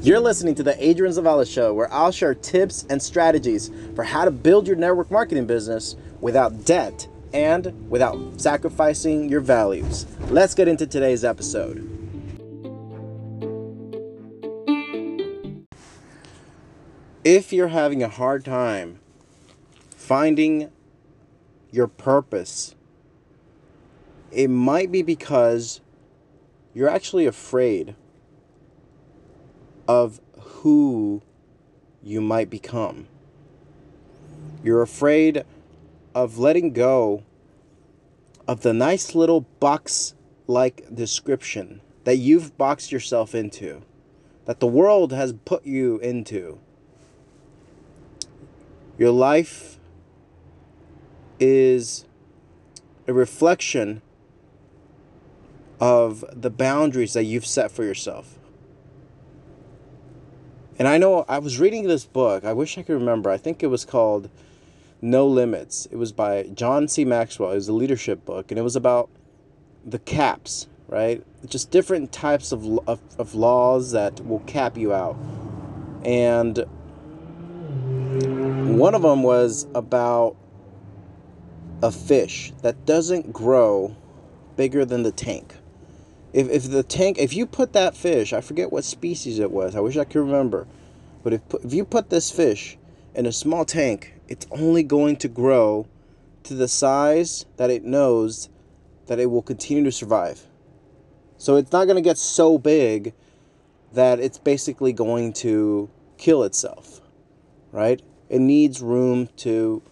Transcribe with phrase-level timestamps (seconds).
[0.00, 4.24] You're listening to the Adrian Zavala Show, where I'll share tips and strategies for how
[4.24, 10.06] to build your network marketing business without debt and without sacrificing your values.
[10.30, 11.84] Let's get into today's episode.
[17.24, 19.00] If you're having a hard time
[19.96, 20.70] finding
[21.72, 22.76] your purpose,
[24.30, 25.80] it might be because
[26.72, 27.96] you're actually afraid
[29.88, 31.22] of who
[32.02, 33.08] you might become.
[34.62, 35.44] You're afraid
[36.14, 37.24] of letting go
[38.46, 40.14] of the nice little box
[40.46, 43.82] like description that you've boxed yourself into,
[44.44, 46.58] that the world has put you into.
[48.96, 49.78] Your life
[51.38, 52.04] is
[53.06, 54.02] a reflection
[55.80, 58.37] of the boundaries that you've set for yourself.
[60.78, 62.44] And I know I was reading this book.
[62.44, 63.30] I wish I could remember.
[63.30, 64.30] I think it was called
[65.02, 65.86] No Limits.
[65.90, 67.04] It was by John C.
[67.04, 67.50] Maxwell.
[67.50, 69.10] It was a leadership book, and it was about
[69.84, 71.24] the caps, right?
[71.46, 75.16] Just different types of, of, of laws that will cap you out.
[76.04, 76.64] And
[78.78, 80.36] one of them was about
[81.82, 83.96] a fish that doesn't grow
[84.56, 85.54] bigger than the tank.
[86.38, 89.74] If, if the tank, if you put that fish, I forget what species it was,
[89.74, 90.68] I wish I could remember,
[91.24, 92.78] but if, if you put this fish
[93.12, 95.88] in a small tank, it's only going to grow
[96.44, 98.50] to the size that it knows
[99.06, 100.46] that it will continue to survive.
[101.38, 103.14] So it's not going to get so big
[103.92, 107.00] that it's basically going to kill itself,
[107.72, 108.00] right?
[108.28, 109.82] It needs room to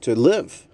[0.00, 0.66] to live.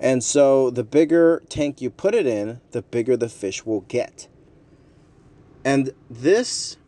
[0.00, 4.28] And so the bigger tank you put it in, the bigger the fish will get.
[5.62, 6.78] And this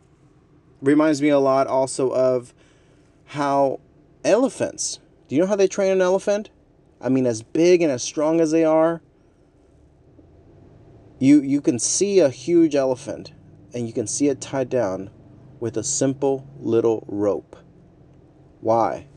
[0.81, 2.55] reminds me a lot also of
[3.27, 3.79] how
[4.25, 6.49] elephants, do you know how they train an elephant?
[6.99, 9.01] I mean, as big and as strong as they are,
[11.19, 13.31] you, you can see a huge elephant
[13.73, 15.11] and you can see it tied down
[15.59, 17.55] with a simple little rope.
[18.61, 19.07] Why?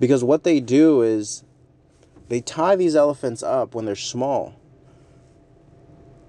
[0.00, 1.44] Because what they do is
[2.28, 4.54] they tie these elephants up when they're small.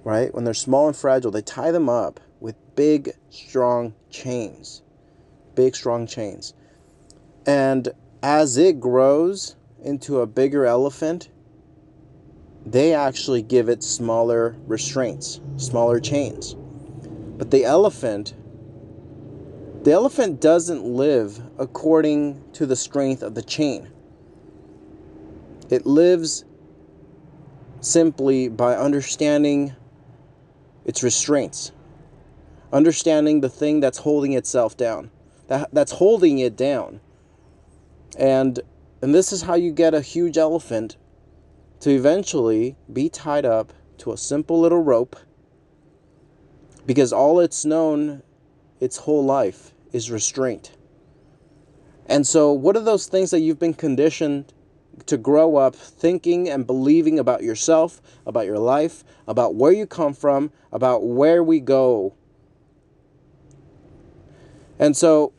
[0.04, 0.34] Right?
[0.34, 4.82] When they're small and fragile, they tie them up with big, strong chains.
[5.56, 6.54] Big, strong chains.
[7.46, 7.90] And
[8.22, 11.30] as it grows into a bigger elephant,
[12.66, 16.56] they actually give it smaller restraints, smaller chains.
[17.38, 18.34] But the elephant
[19.84, 23.88] the elephant doesn't live according to the strength of the chain.
[25.70, 26.46] It lives
[27.82, 29.76] simply by understanding
[30.86, 31.72] its restraints,
[32.72, 35.12] understanding the thing that's holding itself down,
[35.48, 37.02] that, that's holding it down.
[38.18, 38.60] And,
[39.02, 40.98] and this is how you get a huge elephant
[41.82, 45.16] to eventually be tied up to a simple little rope
[46.86, 48.24] because all it's known
[48.80, 50.72] its whole life is restraint.
[52.06, 54.54] And so, what are those things that you've been conditioned
[55.06, 60.14] to grow up thinking and believing about yourself, about your life, about where you come
[60.14, 62.14] from, about where we go?
[64.80, 65.34] And so,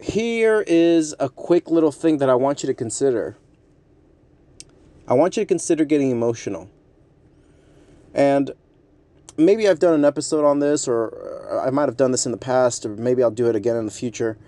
[0.00, 3.36] here is a quick little thing that I want you to consider.
[5.06, 6.70] I want you to consider getting emotional.
[8.14, 8.52] And
[9.36, 12.38] maybe I've done an episode on this, or I might have done this in the
[12.38, 14.38] past, or maybe I'll do it again in the future.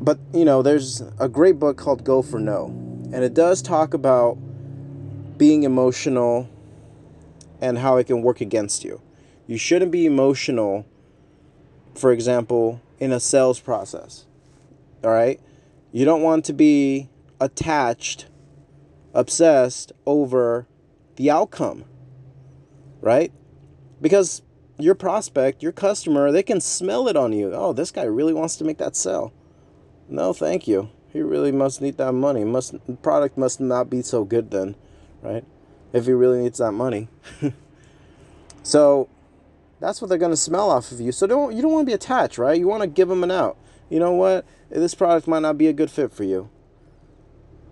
[0.00, 2.68] But, you know, there's a great book called Go for No,
[3.12, 4.36] and it does talk about
[5.38, 6.48] being emotional
[7.60, 9.00] and how it can work against you.
[9.46, 10.84] You shouldn't be emotional,
[11.94, 14.26] for example, in a sales process.
[15.02, 15.40] All right?
[15.90, 17.08] You don't want to be
[17.40, 18.26] attached,
[19.14, 20.66] obsessed over
[21.16, 21.84] the outcome,
[23.00, 23.32] right?
[24.00, 24.42] Because
[24.78, 27.52] your prospect, your customer, they can smell it on you.
[27.54, 29.32] Oh, this guy really wants to make that sell.
[30.08, 30.90] No, thank you.
[31.12, 32.44] He really must need that money.
[32.44, 34.74] Must product must not be so good then,
[35.22, 35.44] right?
[35.92, 37.08] If he really needs that money.
[38.62, 39.08] so
[39.80, 41.12] that's what they're going to smell off of you.
[41.12, 42.58] So don't you don't want to be attached, right?
[42.58, 43.56] You want to give them an out.
[43.88, 44.44] You know what?
[44.70, 46.50] This product might not be a good fit for you.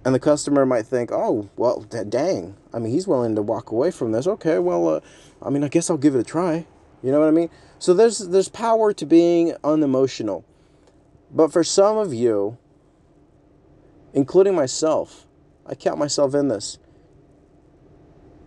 [0.05, 2.57] And the customer might think, "Oh, well, dang.
[2.73, 4.27] I mean, he's willing to walk away from this.
[4.27, 5.01] Okay, well, uh,
[5.43, 6.65] I mean, I guess I'll give it a try.
[7.03, 7.51] You know what I mean?
[7.79, 10.45] So there's there's power to being unemotional.
[11.31, 12.57] But for some of you,
[14.13, 15.27] including myself,
[15.67, 16.79] I count myself in this.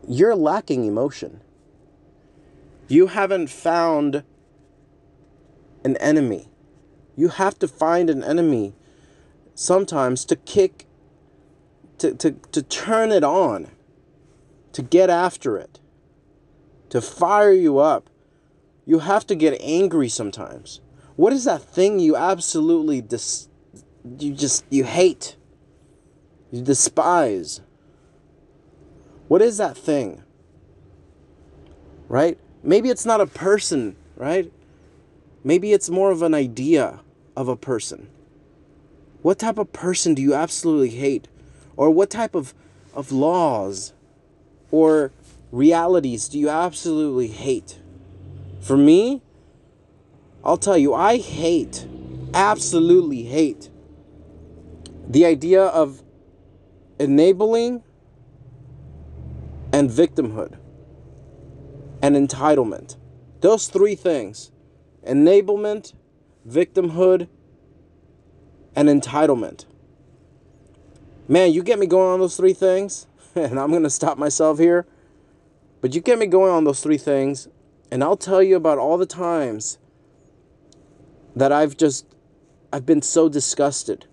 [0.07, 1.41] You're lacking emotion.
[2.88, 4.23] You haven't found
[5.83, 6.50] an enemy.
[7.15, 8.73] You have to find an enemy
[9.53, 10.88] sometimes to kick,
[12.00, 13.67] to, to, to turn it on,
[14.71, 15.79] to get after it,
[16.89, 18.09] to fire you up.
[18.85, 20.81] You have to get angry sometimes.
[21.15, 23.50] What is that thing you absolutely dis-
[24.17, 25.35] you just you hate?
[26.51, 27.62] You despise.
[29.28, 30.24] What is that thing?
[32.07, 32.38] Right?
[32.63, 34.51] Maybe it's not a person, right?
[35.44, 37.01] Maybe it's more of an idea
[37.36, 38.10] of a person.
[39.22, 41.28] What type of person do you absolutely hate?
[41.78, 42.54] Or what type of,
[42.94, 43.94] of laws
[44.72, 45.12] or
[45.52, 47.80] realities do you absolutely hate?
[48.60, 49.22] For me,
[50.44, 51.88] I'll tell you, I hate,
[52.34, 53.69] absolutely hate
[55.07, 56.04] the idea of
[57.00, 57.84] enabling
[59.72, 60.57] and victimhood
[62.01, 62.98] and entitlement.
[63.42, 64.51] Those three things
[65.06, 65.94] enablement,
[66.48, 67.28] victimhood,
[68.75, 69.66] and entitlement.
[71.28, 74.60] Man, you get me going on those three things, and I'm going to stop myself
[74.60, 74.86] here.
[75.81, 77.48] But you get me going on those three things,
[77.90, 79.78] and I'll tell you about all the times
[81.36, 82.06] that I've just
[82.72, 84.06] I've been so disgusted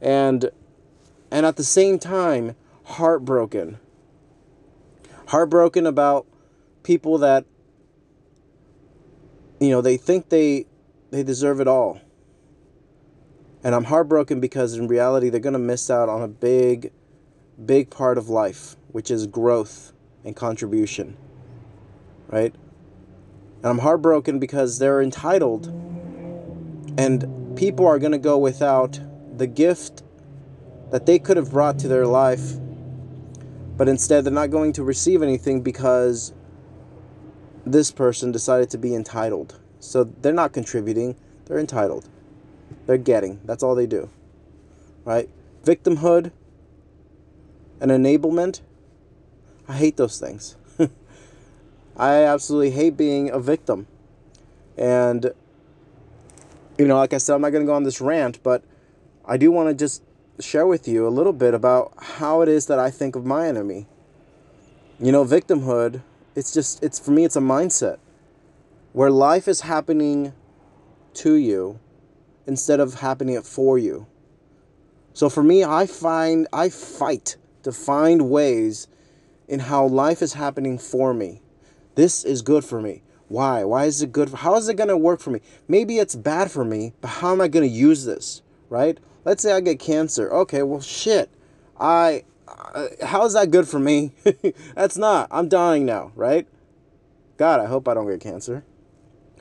[0.00, 0.50] and
[1.32, 3.78] and at the same time heartbroken.
[5.28, 6.26] Heartbroken about
[6.82, 7.46] people that
[9.58, 10.66] you know, they think they
[11.10, 12.00] they deserve it all.
[13.64, 16.92] And I'm heartbroken because in reality they're going to miss out on a big
[17.64, 19.92] big part of life, which is growth
[20.24, 21.16] and contribution.
[22.28, 22.54] Right?
[23.62, 25.66] And I'm heartbroken because they're entitled
[26.98, 29.00] and people are going to go without
[29.34, 30.02] the gift
[30.92, 32.52] that they could have brought to their life,
[33.78, 36.34] but instead they're not going to receive anything because
[37.64, 39.58] this person decided to be entitled.
[39.80, 41.16] So they're not contributing,
[41.46, 42.08] they're entitled.
[42.86, 43.40] They're getting.
[43.44, 44.10] That's all they do.
[45.04, 45.30] Right?
[45.64, 46.30] Victimhood
[47.80, 48.60] and enablement.
[49.66, 50.56] I hate those things.
[51.96, 53.86] I absolutely hate being a victim.
[54.76, 55.32] And,
[56.76, 58.62] you know, like I said, I'm not going to go on this rant, but
[59.24, 60.02] I do want to just
[60.42, 63.48] share with you a little bit about how it is that I think of my
[63.48, 63.86] enemy.
[65.00, 66.02] You know, victimhood
[66.34, 67.98] it's just it's for me it's a mindset
[68.92, 70.32] where life is happening
[71.14, 71.78] to you
[72.46, 74.06] instead of happening it for you.
[75.12, 78.88] So for me i find i fight to find ways
[79.46, 81.42] in how life is happening for me.
[81.94, 83.02] This is good for me.
[83.28, 83.64] Why?
[83.64, 85.40] Why is it good for, how is it going to work for me?
[85.68, 89.42] Maybe it's bad for me but how am i going to use this right let's
[89.42, 91.30] say i get cancer okay well shit
[91.78, 92.22] i
[92.74, 94.12] uh, how is that good for me?
[94.74, 95.28] That's not.
[95.30, 96.46] I'm dying now, right?
[97.36, 98.64] God, I hope I don't get cancer.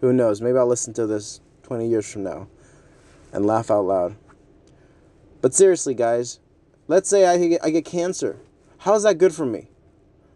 [0.01, 0.41] Who knows?
[0.41, 2.47] Maybe I'll listen to this 20 years from now
[3.31, 4.15] and laugh out loud.
[5.41, 6.39] But seriously, guys,
[6.87, 8.39] let's say I get, I get cancer.
[8.79, 9.69] How is that good for me?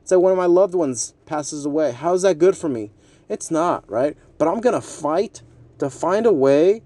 [0.03, 1.91] Say one of my loved ones passes away.
[1.91, 2.91] How is that good for me?
[3.27, 4.15] It's not, right?
[4.37, 5.41] But I'm going to fight
[5.79, 6.83] to find a way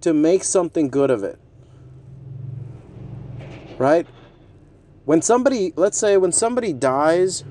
[0.00, 1.38] to make something good of it.
[3.78, 4.06] Right?
[5.04, 7.44] When somebody, let's say, when somebody dies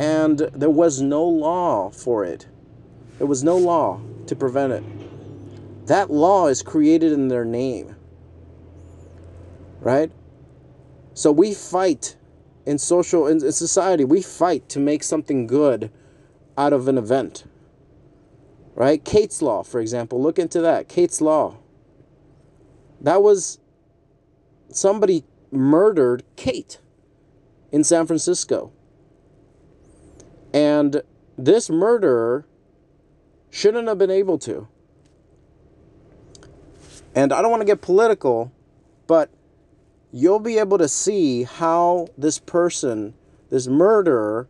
[0.00, 2.46] and there was no law for it,
[3.18, 7.94] there was no law to prevent it, that law is created in their name.
[9.80, 10.10] Right?
[11.14, 12.16] So we fight
[12.64, 15.90] in social, in society, we fight to make something good
[16.56, 17.44] out of an event.
[18.74, 19.04] Right?
[19.04, 20.88] Kate's Law, for example, look into that.
[20.88, 21.56] Kate's Law.
[23.00, 23.58] That was
[24.70, 26.78] somebody murdered Kate
[27.72, 28.72] in San Francisco.
[30.52, 31.02] And
[31.36, 32.46] this murderer
[33.50, 34.68] shouldn't have been able to.
[37.14, 38.52] And I don't want to get political,
[39.06, 39.30] but
[40.12, 43.14] you'll be able to see how this person,
[43.50, 44.48] this murderer,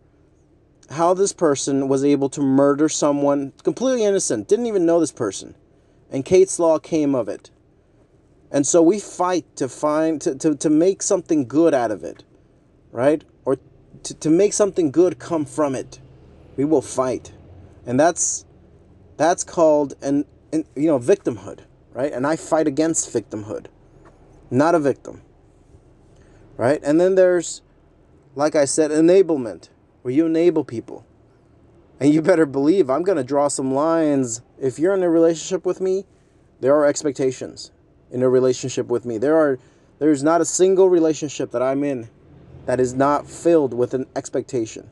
[0.90, 5.54] how this person was able to murder someone completely innocent, didn't even know this person.
[6.10, 7.50] And Kate's Law came of it.
[8.50, 12.24] And so we fight to find to, to, to make something good out of it,
[12.90, 13.22] right?
[13.44, 13.58] Or
[14.02, 16.00] to, to make something good come from it.
[16.56, 17.32] We will fight.
[17.86, 18.44] And that's
[19.16, 21.60] that's called an, an you know victimhood,
[21.92, 22.12] right?
[22.12, 23.66] And I fight against victimhood.
[24.50, 25.22] Not a victim.
[26.56, 26.80] Right?
[26.82, 27.62] And then there's
[28.34, 29.68] like I said enablement,
[30.02, 31.06] where you enable people.
[32.00, 34.40] And you better believe I'm going to draw some lines.
[34.58, 36.06] If you're in a relationship with me,
[36.60, 37.70] there are expectations
[38.10, 39.18] in a relationship with me.
[39.18, 39.58] There are
[39.98, 42.08] there's not a single relationship that I'm in
[42.66, 44.90] that is not filled with an expectation.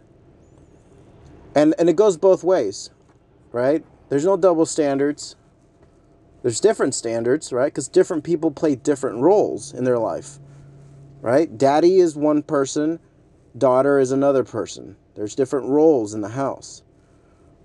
[1.55, 2.91] And and it goes both ways,
[3.53, 3.85] right?
[4.09, 5.37] There's no double standards.
[6.43, 7.67] There's different standards, right?
[7.67, 10.39] Because different people play different roles in their life,
[11.21, 11.59] right?
[11.59, 13.01] Daddy is one person,
[13.57, 14.97] daughter is another person.
[15.15, 16.83] There's different roles in the house.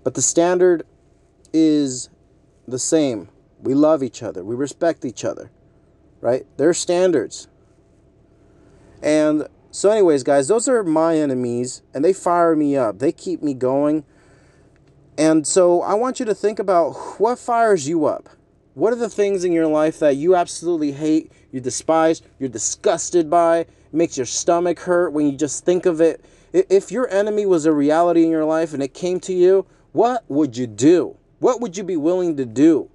[0.02, 0.84] But the standard
[1.52, 2.10] is
[2.66, 3.28] the same.
[3.64, 5.50] We love each other, we respect each other,
[6.20, 6.46] right?
[6.58, 7.48] There are standards.
[9.02, 13.00] And so, anyways, guys, those are my enemies, and they fire me up.
[13.00, 14.04] They keep me going.
[15.18, 18.28] And so, I want you to think about what fires you up.
[18.74, 23.30] What are the things in your life that you absolutely hate, you despise, you're disgusted
[23.30, 26.24] by, makes your stomach hurt when you just think of it?
[26.52, 30.24] If your enemy was a reality in your life and it came to you, what
[30.28, 31.16] would you do?
[31.38, 32.90] What would you be willing to do?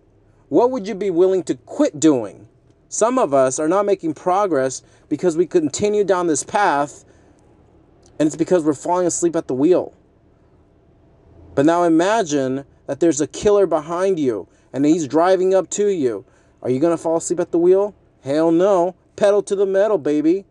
[0.49, 2.47] What would you be willing to quit doing?
[2.89, 7.05] Some of us are not making progress because we continue down this path
[8.19, 9.93] and it's because we're falling asleep at the wheel.
[11.53, 16.25] But now imagine that there's a killer behind you and he's driving up to you.
[16.63, 17.95] Are you going to fall asleep at the wheel?
[18.23, 18.95] Hell no.
[19.15, 20.45] Pedal to the metal, baby.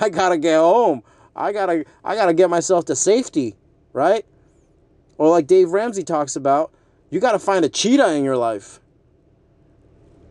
[0.00, 1.02] I got to get home.
[1.34, 3.56] I got to I got to get myself to safety,
[3.92, 4.24] right?
[5.18, 6.72] Or like Dave Ramsey talks about,
[7.10, 8.80] you got to find a cheetah in your life.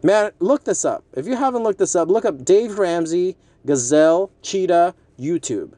[0.04, 1.04] Man, look this up.
[1.14, 5.74] If you haven't looked this up, look up Dave Ramsey, Gazelle, Cheetah, YouTube.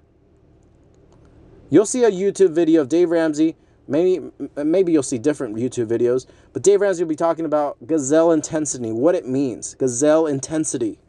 [1.69, 3.55] You'll see a YouTube video of Dave Ramsey.
[3.85, 4.21] Maybe
[4.55, 8.93] maybe you'll see different YouTube videos, but Dave Ramsey will be talking about gazelle intensity,
[8.93, 10.99] what it means, gazelle intensity.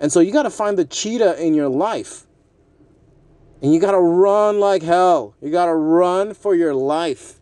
[0.00, 2.26] And so you got to find the cheetah in your life.
[3.62, 5.34] And you got to run like hell.
[5.40, 7.40] You got to run for your life.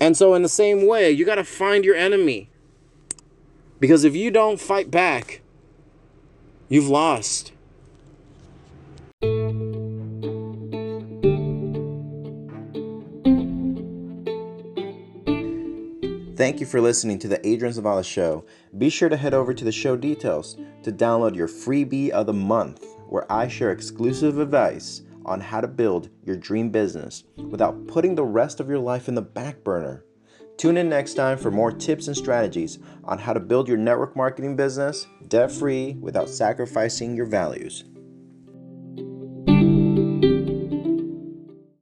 [0.00, 2.50] And so, in the same way, you got to find your enemy.
[3.80, 5.40] Because if you don't fight back,
[6.68, 7.52] you've lost.
[16.36, 18.44] Thank you for listening to the Adrian Zavala Show.
[18.78, 22.32] Be sure to head over to the show details to download your freebie of the
[22.32, 28.14] month, where I share exclusive advice on how to build your dream business without putting
[28.14, 30.04] the rest of your life in the back burner.
[30.58, 34.16] Tune in next time for more tips and strategies on how to build your network
[34.16, 37.84] marketing business debt free without sacrificing your values.